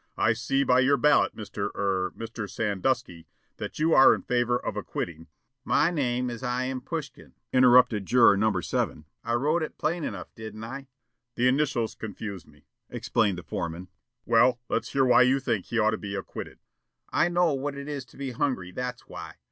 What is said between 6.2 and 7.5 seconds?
is I. M. Pushkin,"